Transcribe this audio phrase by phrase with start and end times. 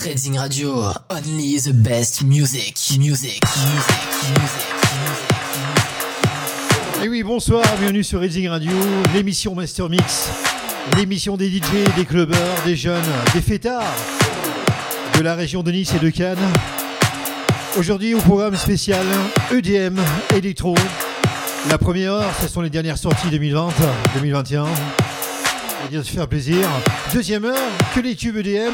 [0.00, 3.42] Reading Radio, only the best music, music, music,
[4.30, 4.66] music.
[7.04, 8.72] Et oui, bonsoir, bienvenue sur Reading Radio,
[9.14, 10.30] l'émission Master Mix,
[10.96, 13.84] l'émission des DJ, des clubbers, des jeunes, des fêtards
[15.14, 16.38] de la région de Nice et de Cannes.
[17.76, 19.04] Aujourd'hui, au programme spécial
[19.52, 20.00] EDM,
[20.34, 20.74] Electro.
[21.68, 24.60] La première heure, ce sont les dernières sorties 2020-2021.
[24.60, 26.66] On va dire de se faire plaisir.
[27.12, 27.58] Deuxième heure,
[27.94, 28.72] que les tubes EDM.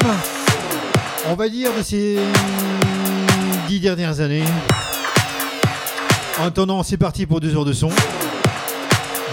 [1.27, 2.17] On va dire de ces
[3.67, 4.43] dix dernières années.
[6.39, 7.89] En attendant, c'est parti pour deux heures de son.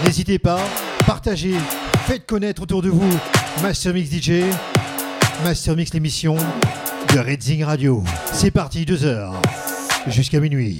[0.03, 0.59] N'hésitez pas,
[1.05, 1.55] partagez,
[2.05, 3.09] faites connaître autour de vous
[3.61, 4.43] Master Mix DJ,
[5.43, 6.35] Master Mix l'émission
[7.13, 8.03] de Redzing Radio.
[8.33, 9.33] C'est parti, deux heures,
[10.07, 10.79] jusqu'à minuit.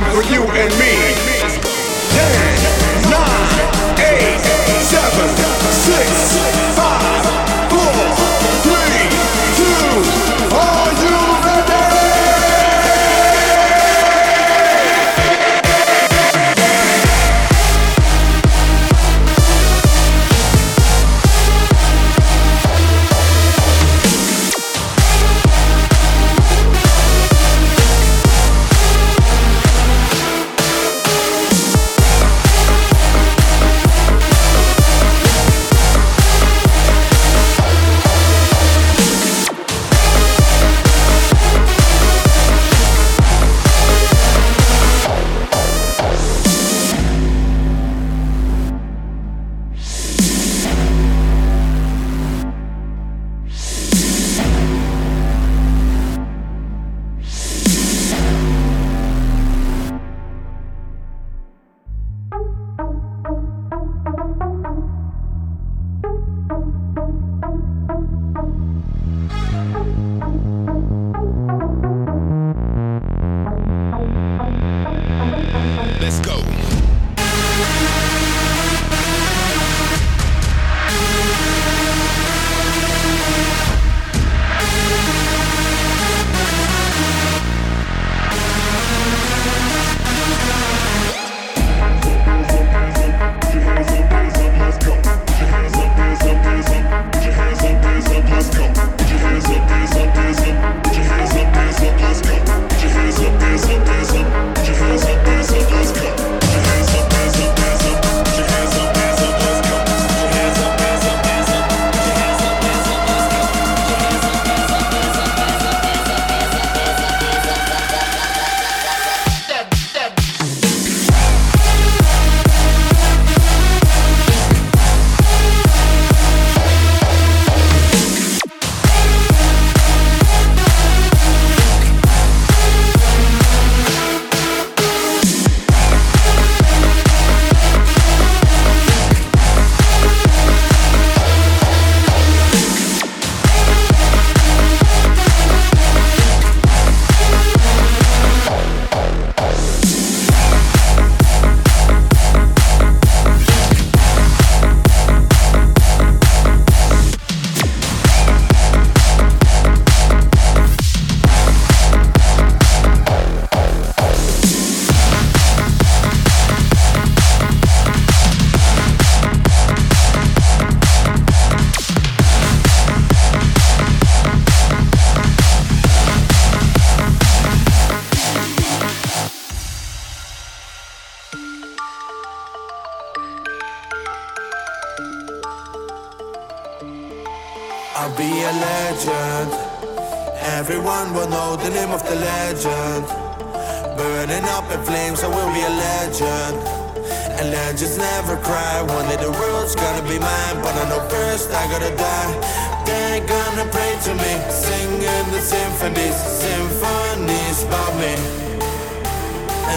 [0.00, 0.97] for you and me.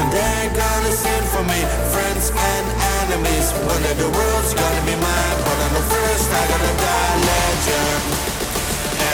[0.10, 1.62] They're gonna sing for me,
[1.94, 2.66] friends and
[3.06, 3.54] enemies.
[3.70, 8.04] One day the world's gonna be mine, but I'm the first, I gotta die legend.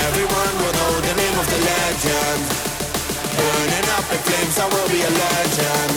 [0.08, 2.40] Everyone will know the name of the legend.
[3.36, 5.94] Burning up in flames, I will be a legend.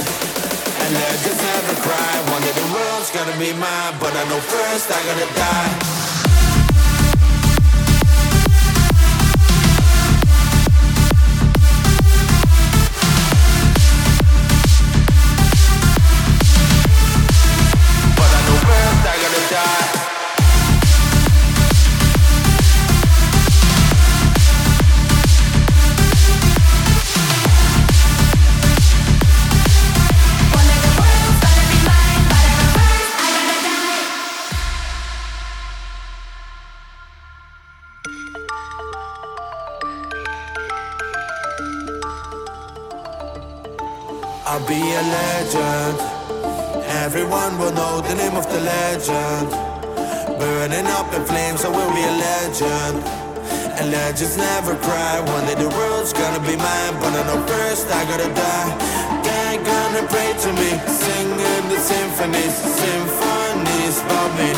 [0.83, 2.13] And legends never cry.
[2.35, 6.00] One day the world's gonna be mine, but I know first I gotta die.
[52.01, 52.97] be a legend.
[53.77, 55.21] And legends never cry.
[55.37, 58.73] One day the world's gonna be mine, but I know first I gotta die.
[59.25, 60.71] They're gonna pray to me,
[61.03, 64.51] singing the symphonies, symphonies about me.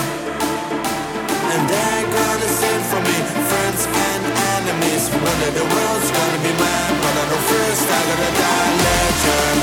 [1.53, 3.17] And they're gonna sing for me,
[3.51, 4.23] friends and
[4.55, 5.05] enemies.
[5.11, 8.71] One day the world's gonna be mine, but I know first I gotta die.
[8.87, 9.61] Legend.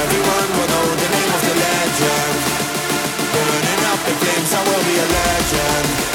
[0.00, 2.36] Everyone will know the name of the legend.
[3.34, 6.05] Burning up the flames, I will be a legend.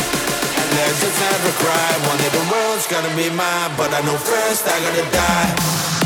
[0.92, 1.92] And legends never cry.
[2.06, 6.01] One of the world's gonna be mine, but I know first I gotta die.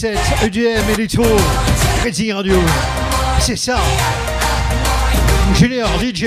[0.00, 1.26] 7 EDM Electro
[2.00, 2.54] Crazy Radio.
[3.38, 3.76] C'est ça.
[5.54, 6.24] Junior DJ.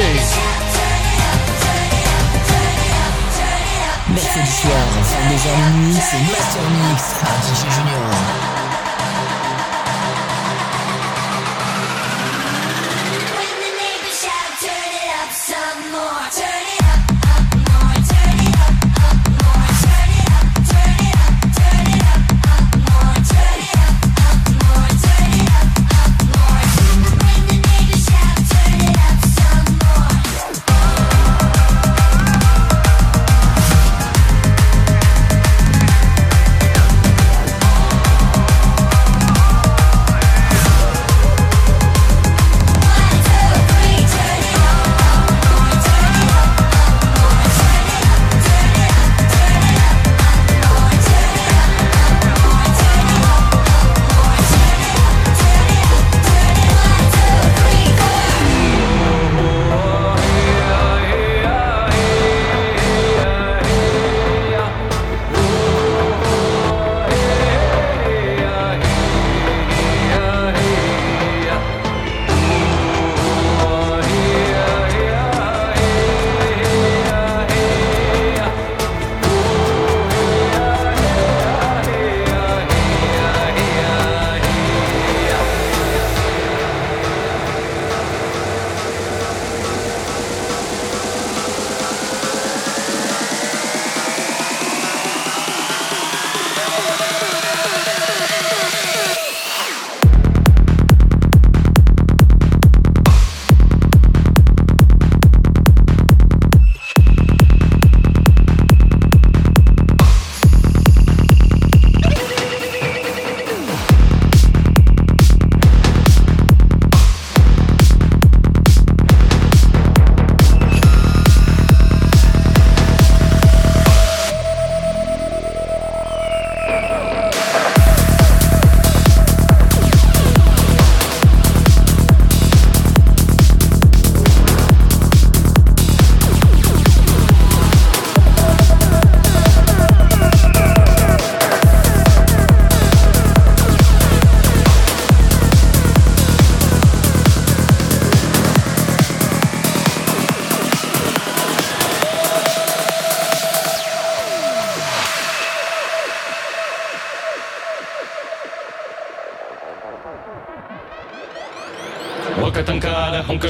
[4.10, 8.53] Mercredi soir, 22h minuit, c'est Master Mix DJ Junior.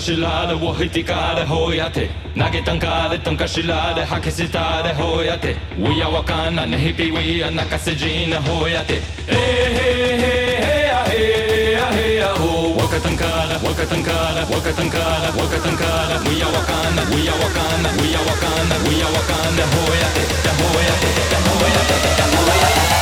[0.00, 10.24] しらでを引きかでほやて投げたんかでとんかしらで吐き捨たでほやて We are わかんなねひぴ We are 泣かせじなほやてえへへ
[10.56, 15.04] へやへやへやほわかたんかだわかたんかだわかたんかだ
[15.36, 23.01] わかたんかだ We are わかんな We are わかんな We are わかんな We are わかんなほやてだほやてだほやてだほや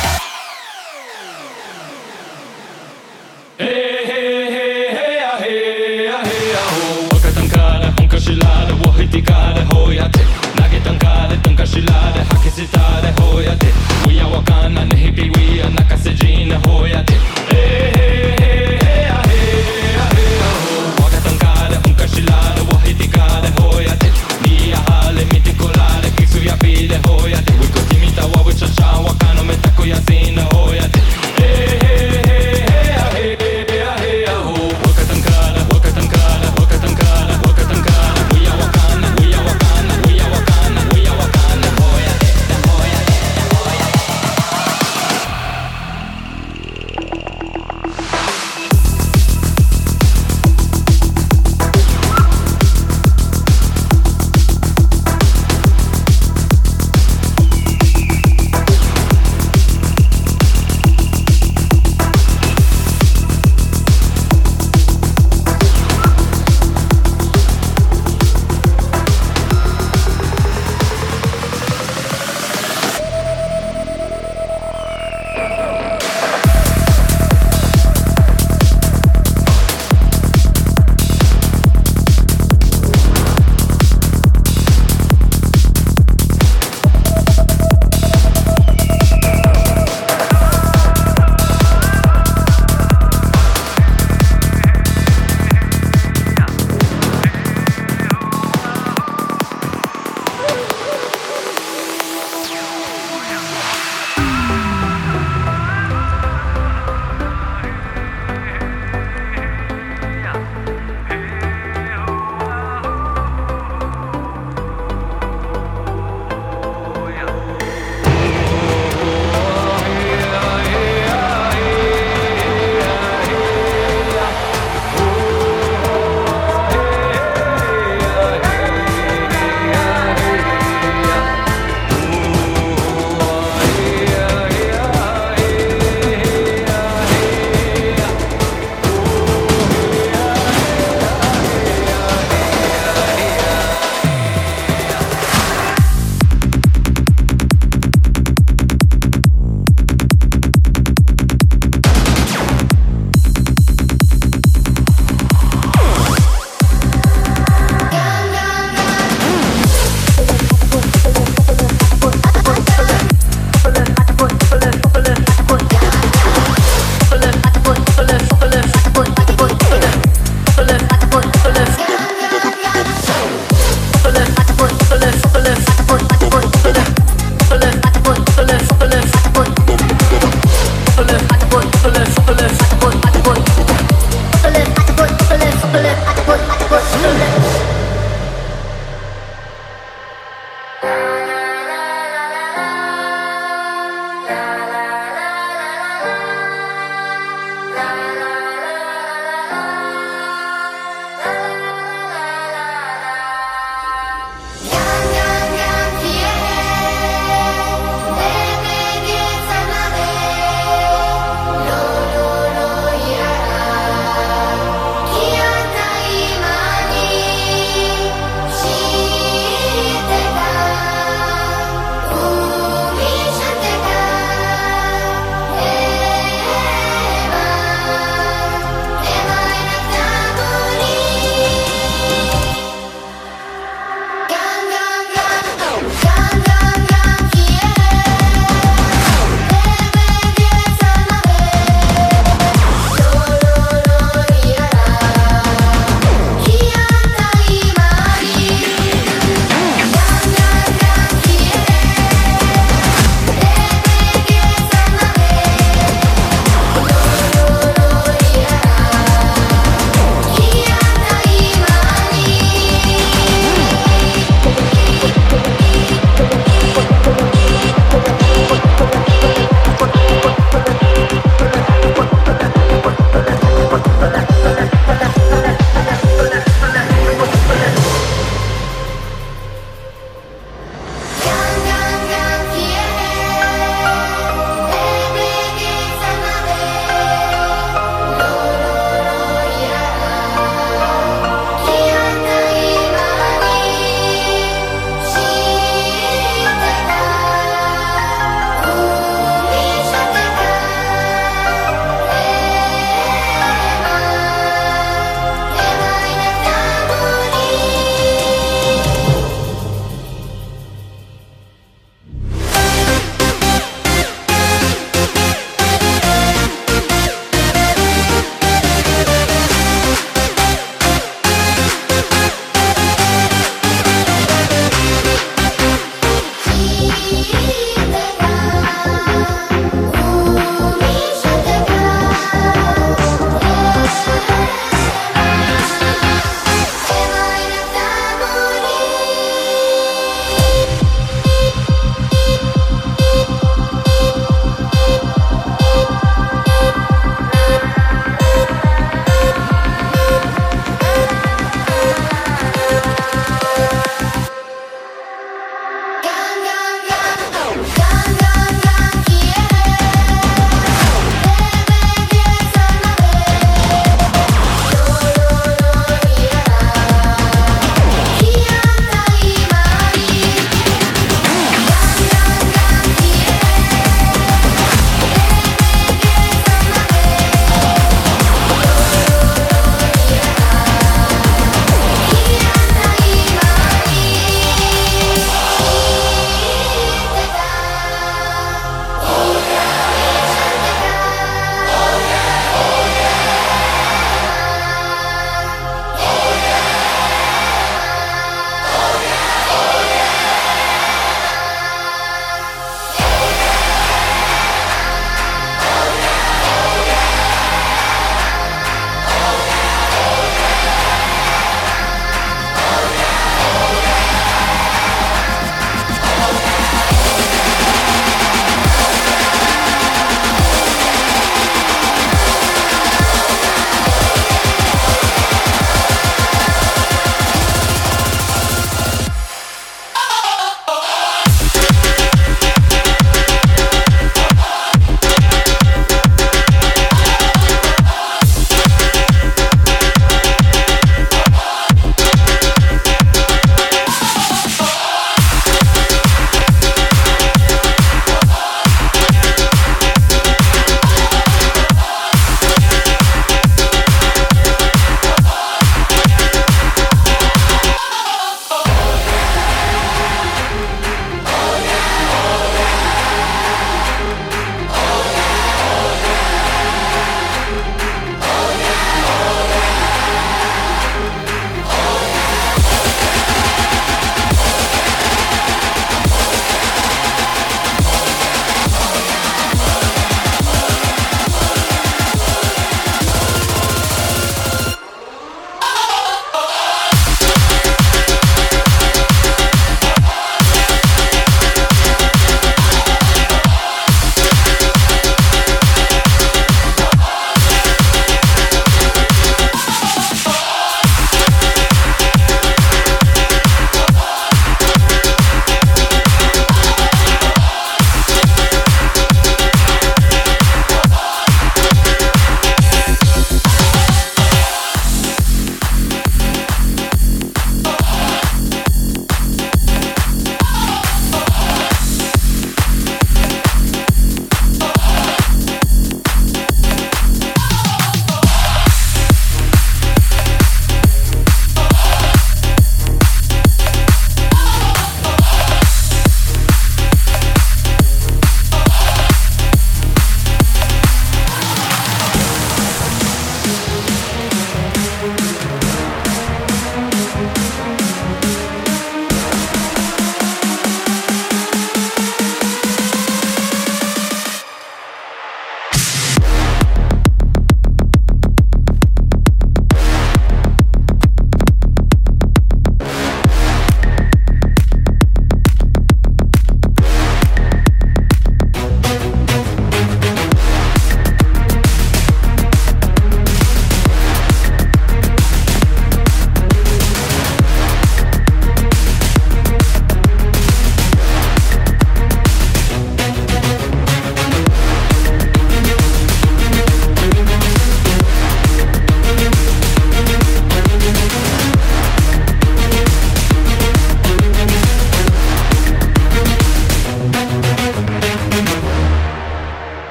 [9.42, 10.20] tare hoiate
[10.60, 13.66] Nagetan kare tunka shilare hakisi tare hoiate
[14.08, 17.14] Uia wakana nehipi uia nakase jine hoiate
[17.48, 18.78] Hey hey hey.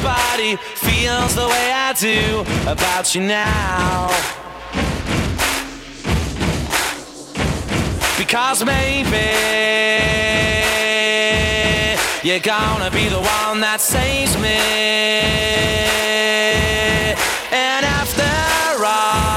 [0.00, 2.40] anybody feels the way I do
[2.70, 4.08] about you now.
[8.18, 9.28] Because maybe
[12.22, 14.58] you're gonna be the one that saves me.
[17.52, 19.29] And after all,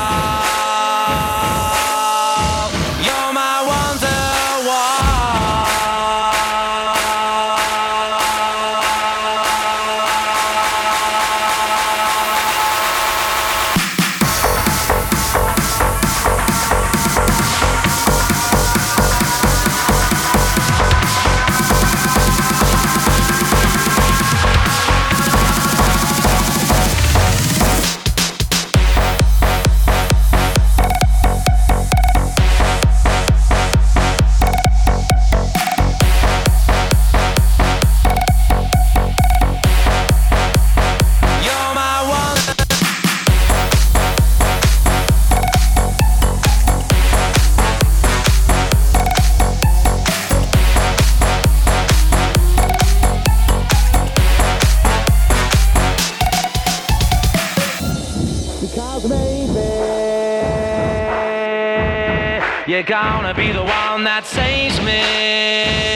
[62.86, 65.93] gonna be the one that saves me.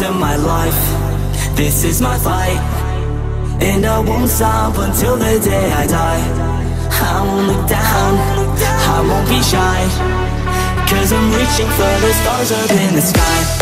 [0.00, 0.82] To my life.
[1.56, 2.58] This is my fight.
[3.60, 6.24] And I won't stop until the day I die.
[6.90, 8.12] I won't look down,
[8.94, 9.80] I won't be shy.
[10.88, 13.59] Cause I'm reaching for the stars up in the sky.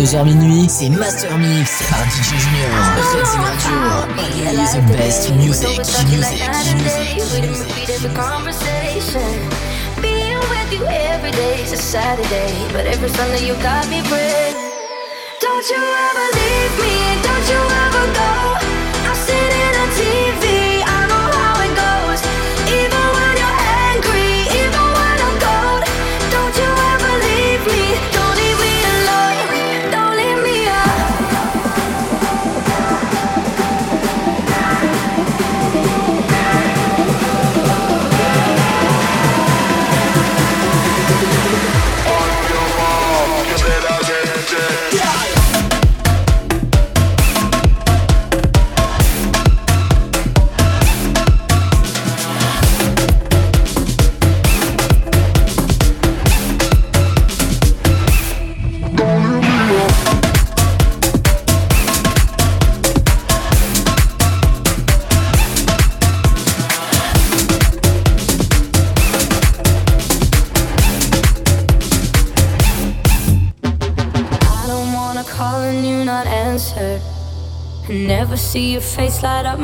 [0.00, 2.70] 22h minuit, c'est Master Mix par DJ Junior.
[2.96, 3.76] Redding Radio,
[4.16, 6.40] only the best music, music,
[7.18, 9.20] music, music.
[10.00, 14.39] Being with you every day is a Saturday, but every Sunday you got me praying.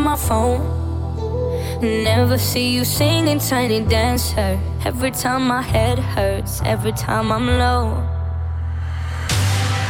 [0.07, 0.63] My phone.
[1.83, 4.53] Never see you singing tiny dancer.
[4.85, 7.85] Every time my head hurts, every time I'm low.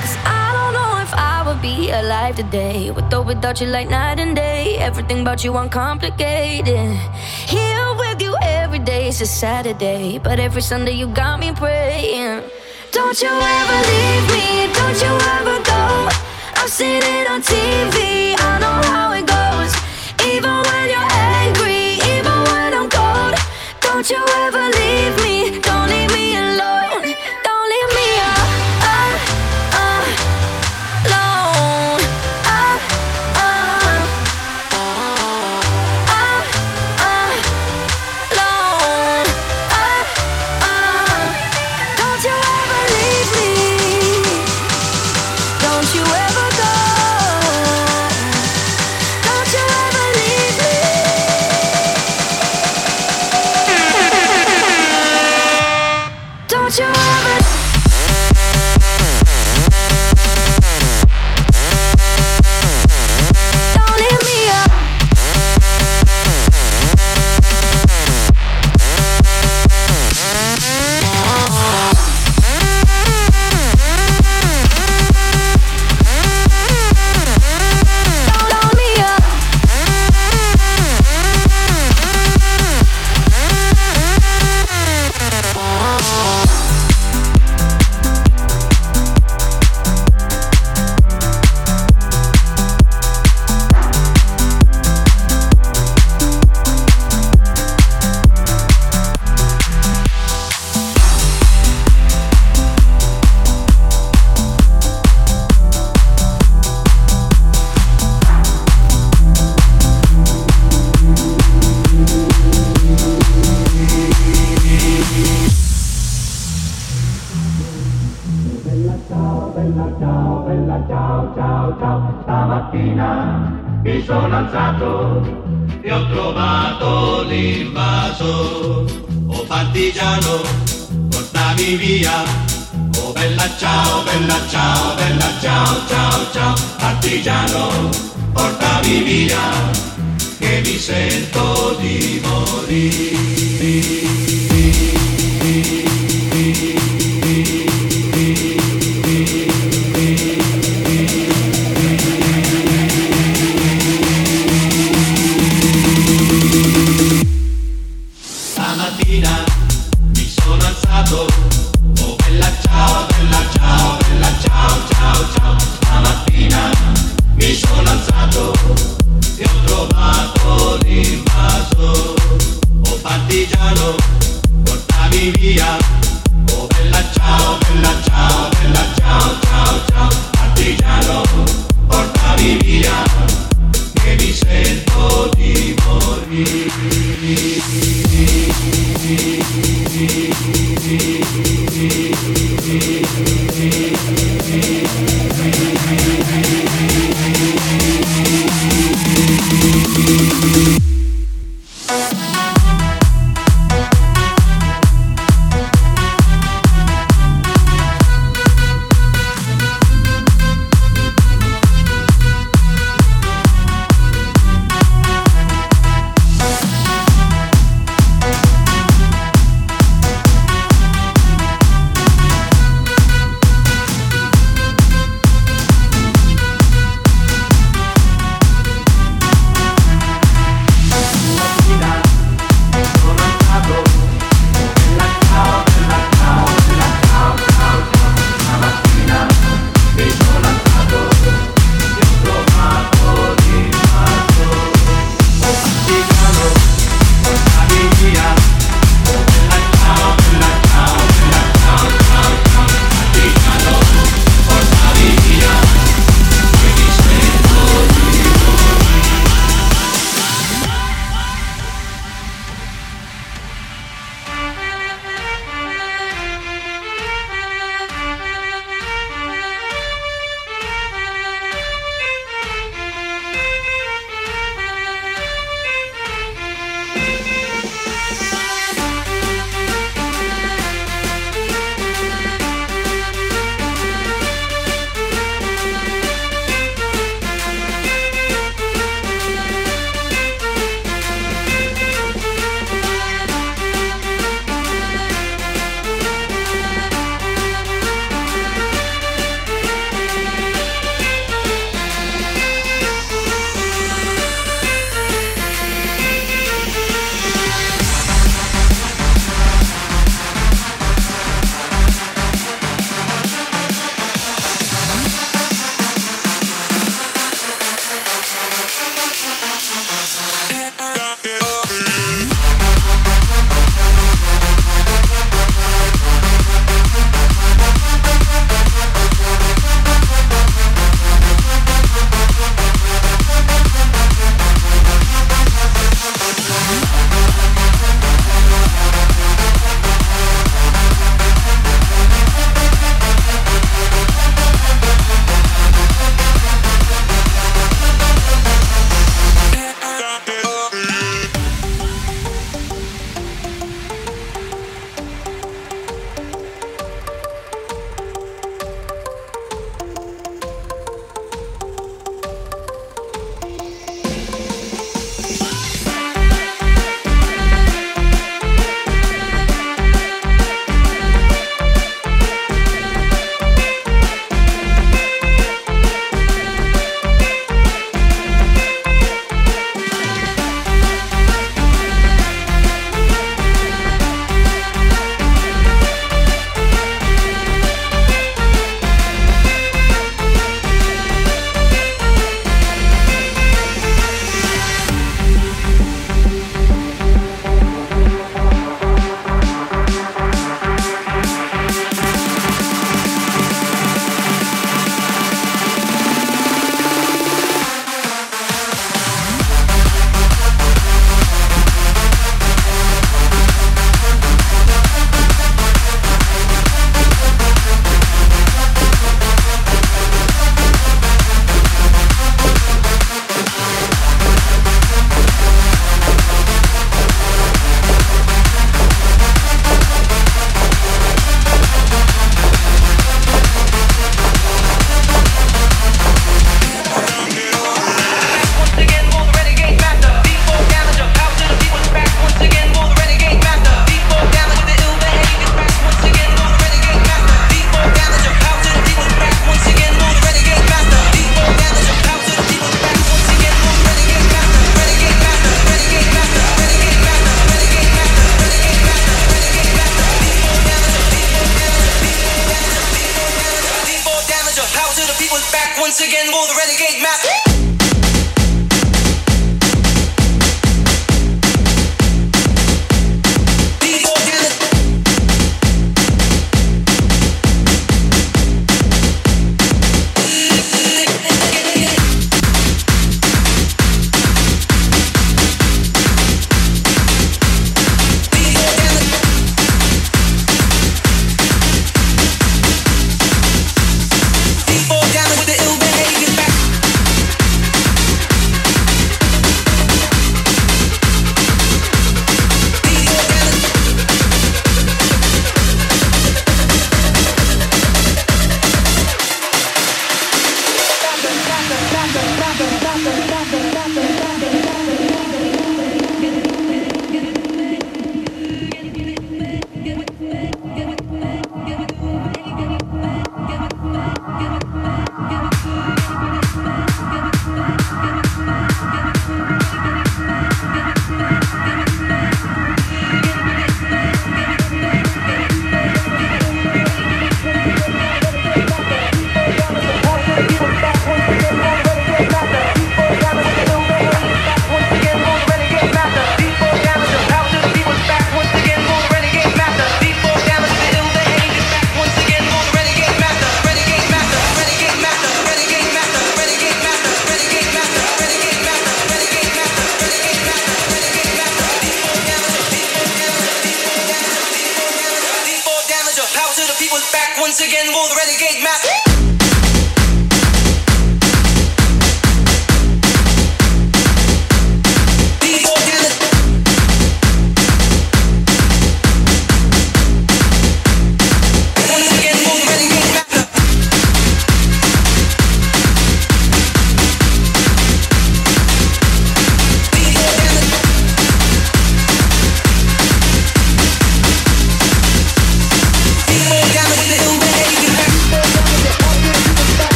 [0.00, 2.90] Cause I don't know if I would be alive today.
[2.90, 4.78] With or without you, like night and day.
[4.78, 6.96] Everything about you uncomplicated.
[7.54, 10.18] Here with you every day is a Saturday.
[10.18, 12.44] But every Sunday you got me praying.
[12.92, 14.46] Don't you ever leave me,
[14.78, 15.84] don't you ever go.
[16.60, 18.08] I've seen it on TV.
[23.98, 24.67] Don't you ever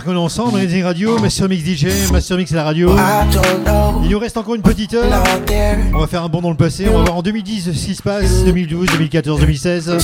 [0.00, 0.58] heure qu'on est ensemble.
[0.58, 2.94] Reading Radio, Master Mix DJ, Master Mix à la radio.
[4.02, 5.04] Il nous reste encore une petite heure.
[5.94, 6.86] On va faire un bond dans le passé.
[6.88, 8.44] On va voir en 2010 ce qui se passe.
[8.44, 9.98] 2012, 2014, 2016.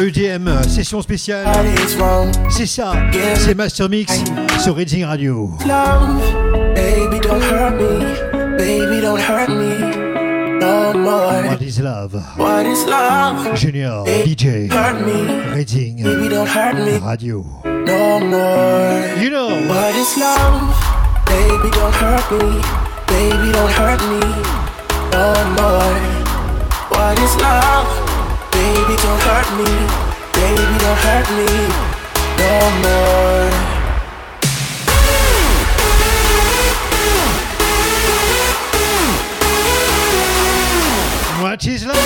[0.00, 1.46] EDM, session spéciale.
[2.50, 2.92] C'est ça,
[3.34, 4.22] c'est Master Mix
[4.62, 5.50] sur Reading Radio.
[5.66, 6.20] Love,
[6.74, 8.56] baby, don't hurt me.
[8.58, 10.06] Baby, don't hurt me.
[10.60, 11.42] No more.
[11.48, 12.14] What is love?
[12.36, 13.54] What is love?
[13.54, 15.54] Junior, DJ, Hurt me.
[15.54, 16.98] Reading Baby, don't hurt me.
[16.98, 17.65] Radio.
[17.86, 19.22] No more.
[19.22, 19.46] You know.
[19.68, 20.74] What is love?
[21.24, 22.60] Baby, don't hurt me.
[23.06, 24.26] Baby, don't hurt me.
[25.14, 25.94] No more.
[26.90, 27.86] What is love?
[28.50, 29.70] Baby, don't hurt me.
[30.34, 31.46] Baby, don't hurt me.
[32.42, 33.50] No more.
[41.40, 41.96] What is love?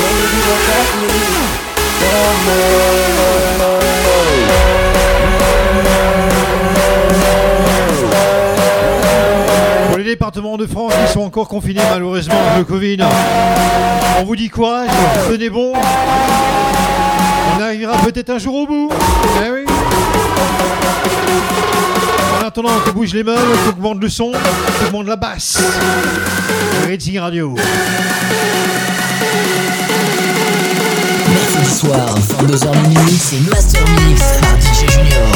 [0.00, 1.65] Baby, don't hurt me.
[9.88, 12.98] Pour les départements de France qui sont encore confinés malheureusement avec le Covid,
[14.20, 14.90] on vous dit courage,
[15.28, 15.72] tenez bon.
[17.56, 18.90] On arrivera peut-être un jour au bout.
[19.44, 19.64] Eh oui.
[22.40, 25.62] En attendant, que bouge les meubles, que augmente le son, que augmente la basse.
[26.88, 27.54] Rating Radio.
[31.66, 35.35] Mercredi soir, 22h minuit, c'est Master Mix par DJ Junior.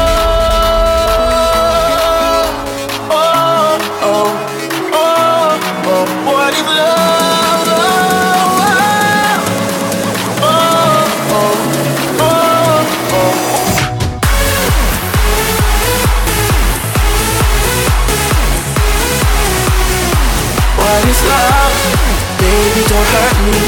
[23.13, 23.59] Hurt me.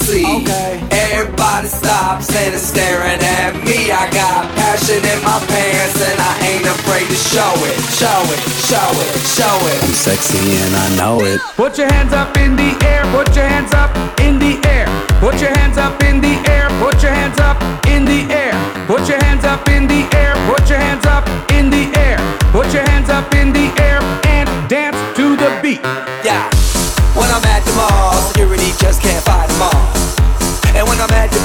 [0.00, 0.24] Is I see.
[0.42, 0.88] Okay.
[1.12, 3.90] Everybody stops and is staring at me.
[3.90, 7.76] I got passion in my pants and I ain't afraid to show it.
[7.96, 9.78] Show it, show it, show it.
[9.82, 11.40] I'm sexy and I know it.
[11.56, 13.02] Put your hands up in the air.
[13.12, 13.90] Put your hands up
[14.20, 14.86] in the air.
[15.20, 16.02] Put your hands up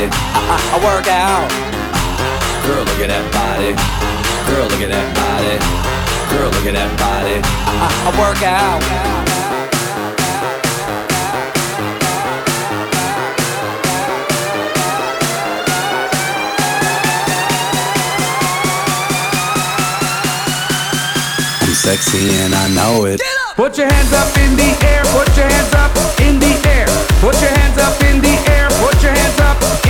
[0.00, 0.16] body.
[0.32, 1.50] I, I, I work out.
[2.66, 3.74] Girl, look at that body.
[4.48, 5.58] Girl, look at that body.
[6.32, 7.40] Girl, look at that body.
[7.44, 8.80] I, I, I work out.
[21.80, 23.20] Sexy and I know it.
[23.56, 25.02] Put your hands up in the air.
[25.10, 25.90] Put your hands up
[26.20, 26.86] in the air.
[27.20, 28.68] Put your hands up in the air.
[28.78, 29.89] Put your hands up.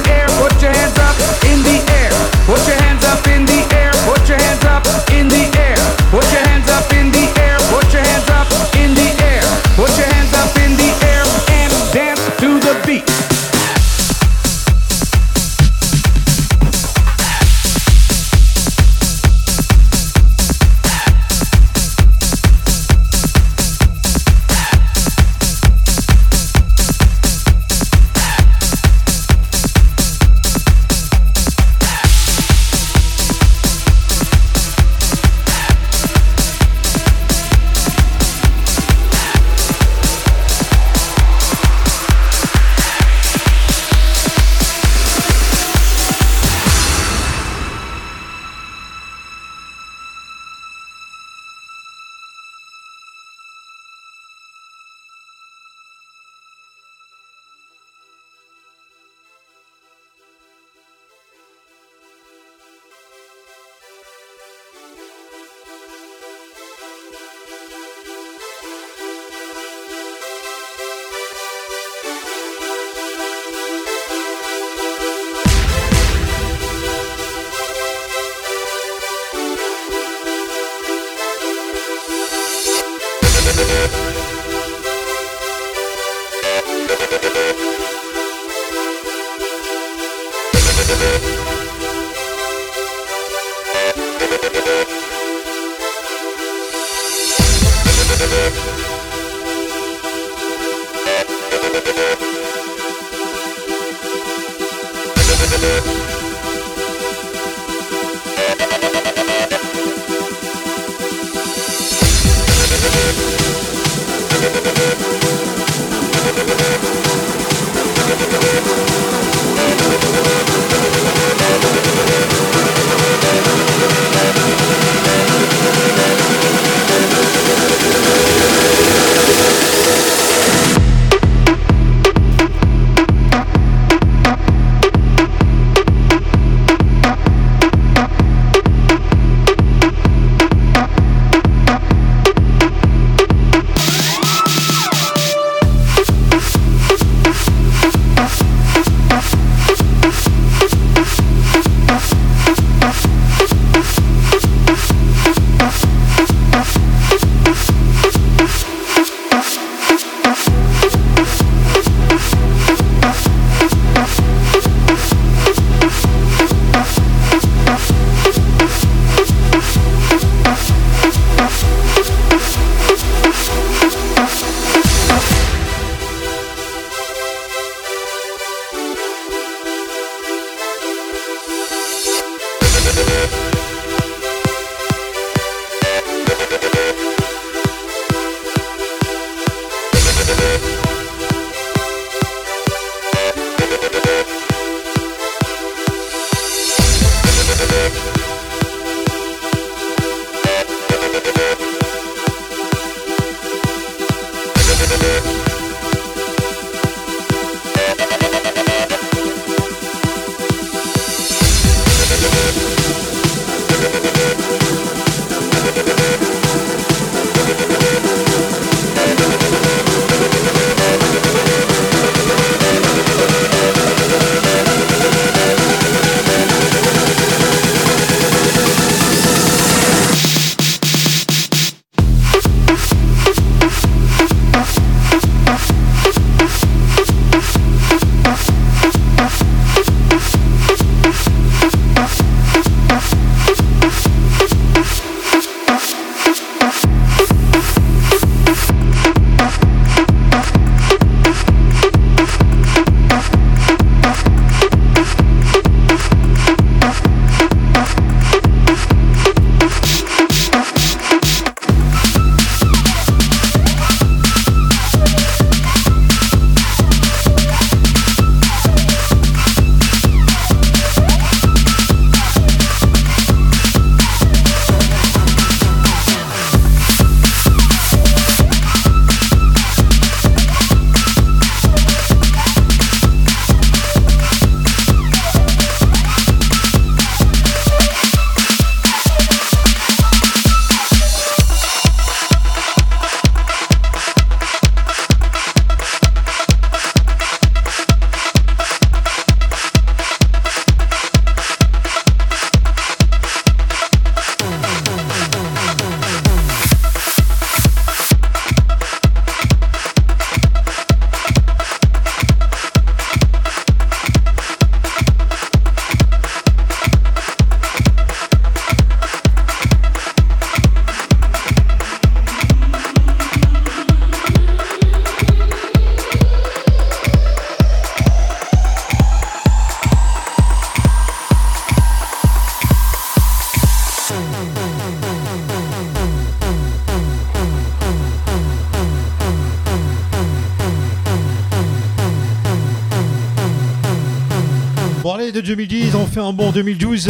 [346.11, 347.09] Fait un bon 2012.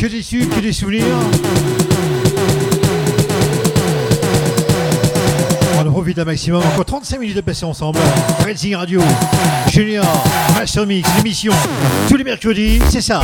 [0.00, 1.04] Que des subs, que des souvenirs.
[5.78, 6.62] On en profite un maximum.
[6.74, 8.00] Encore 35 minutes de passer ensemble.
[8.44, 9.00] Racing Radio,
[9.68, 10.04] Junior,
[10.58, 11.52] Master Mix, l'émission.
[12.08, 13.22] Tous les mercredis, c'est ça.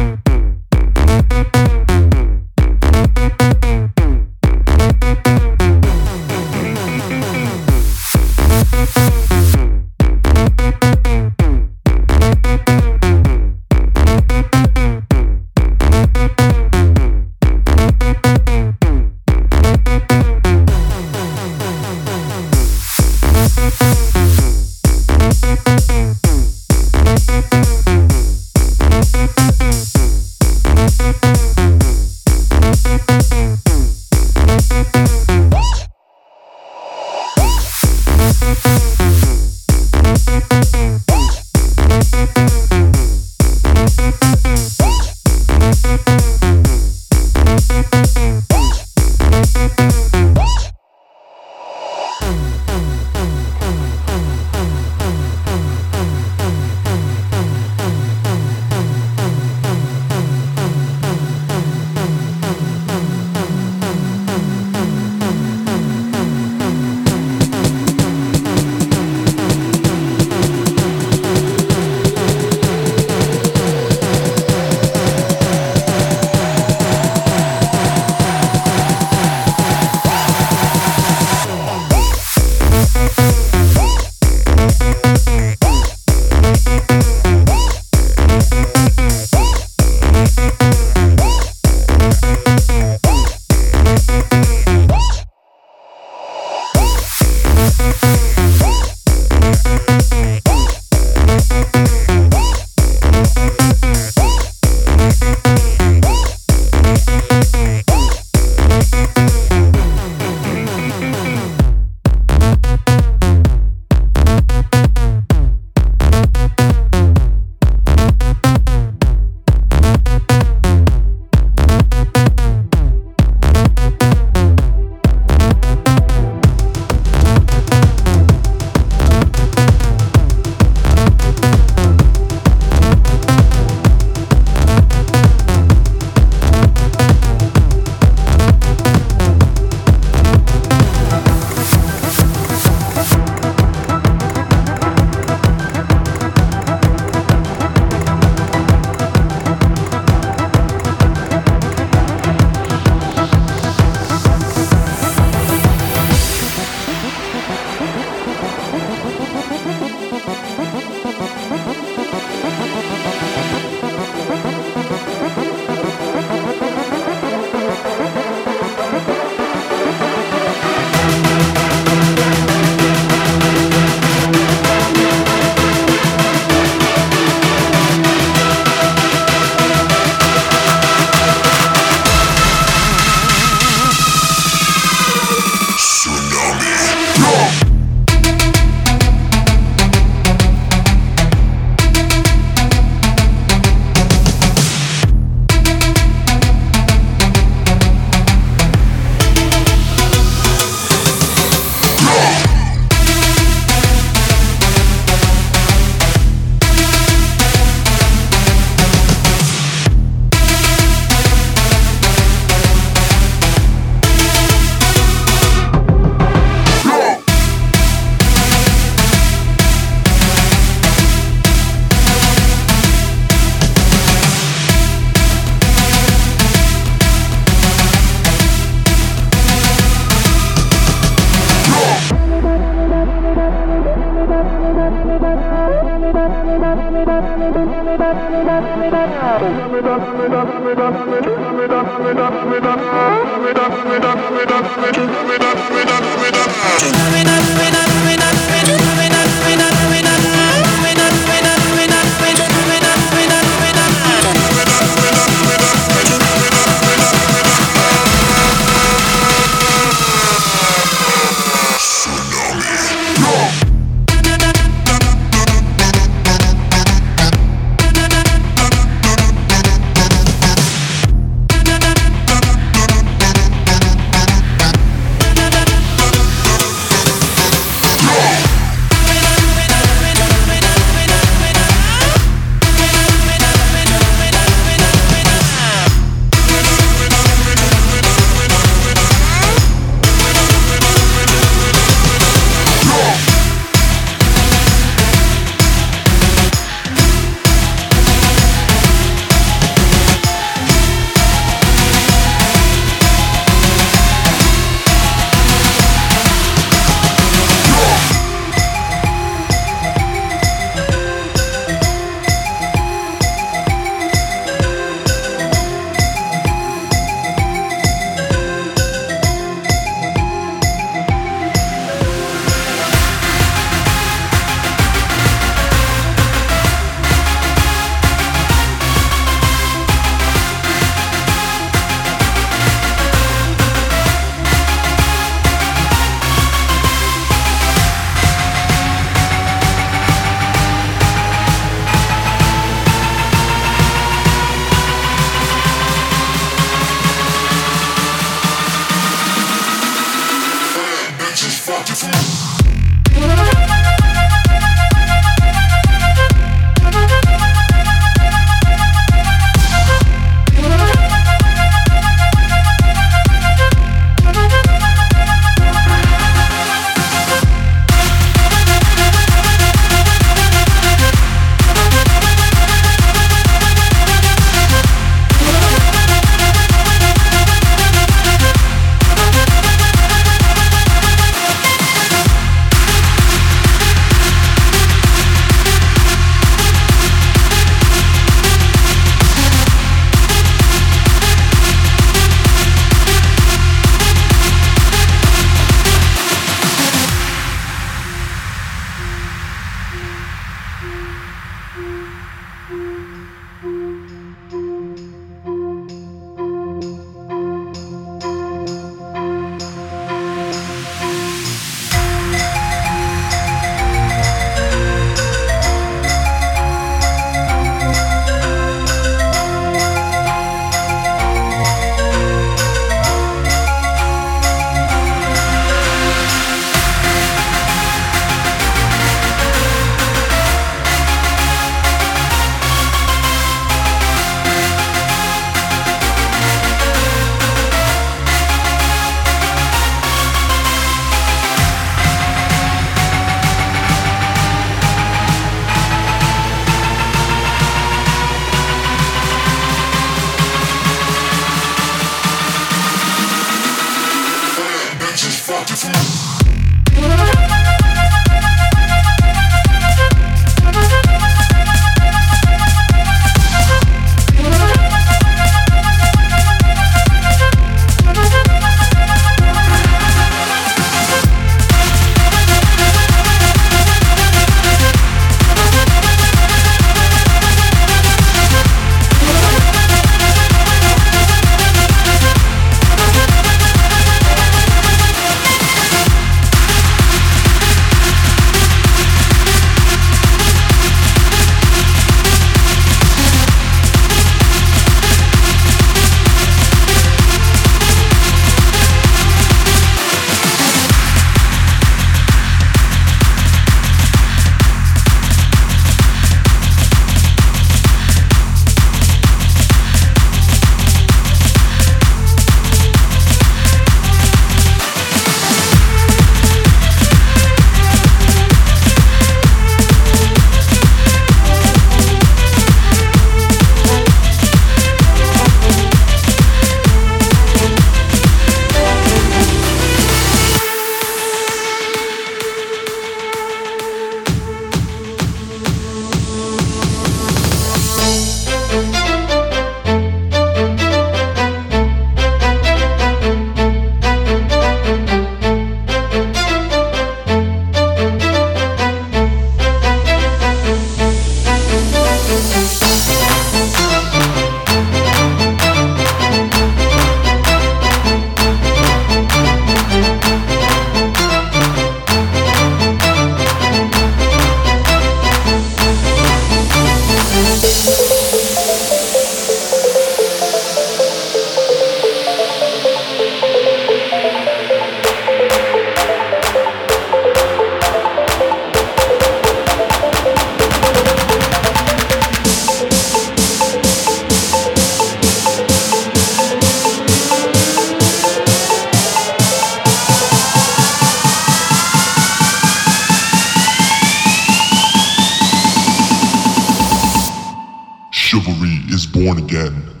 [599.25, 600.00] Born again.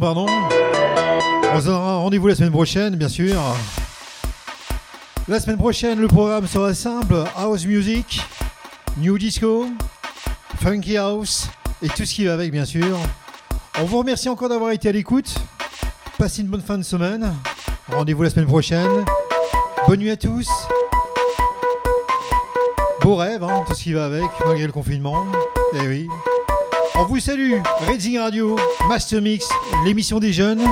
[0.00, 0.26] Pardon.
[1.52, 3.34] On se donnera rendez-vous la semaine prochaine, bien sûr.
[5.26, 8.20] La semaine prochaine, le programme sera simple house music,
[8.98, 9.66] new disco,
[10.62, 11.48] funky house
[11.82, 12.96] et tout ce qui va avec, bien sûr.
[13.80, 15.34] On vous remercie encore d'avoir été à l'écoute.
[16.18, 17.34] Passez une bonne fin de semaine.
[17.90, 19.04] Rendez-vous la semaine prochaine.
[19.88, 20.48] Bonne nuit à tous.
[23.02, 25.26] Beau rêve, hein, tout ce qui va avec, malgré le confinement.
[25.74, 26.08] Eh oui.
[26.96, 27.54] On vous salue,
[27.88, 28.56] Redzing Radio,
[28.88, 29.48] Master Mix,
[29.84, 30.62] l'émission des jeunes,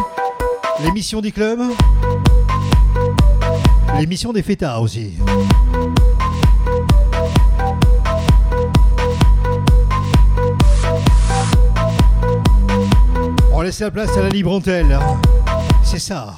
[0.85, 1.61] l'émission des clubs,
[3.99, 5.15] l'émission des fêtards aussi.
[13.53, 14.97] On laisse la place à la libre antenne.
[15.83, 16.37] C'est ça.